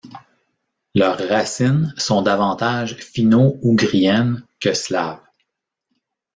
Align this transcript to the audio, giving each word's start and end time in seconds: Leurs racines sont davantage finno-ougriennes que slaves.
Leurs 0.95 1.19
racines 1.19 1.93
sont 1.95 2.23
davantage 2.23 2.95
finno-ougriennes 2.95 4.43
que 4.59 4.73
slaves. 4.73 5.21